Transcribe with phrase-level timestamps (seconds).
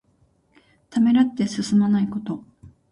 [0.89, 2.43] ためらって進まないこと。